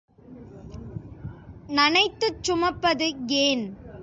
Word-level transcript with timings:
நனைத்துச் 1.69 2.41
சுமப்பது 2.41 3.07
ஏன்? 3.27 3.65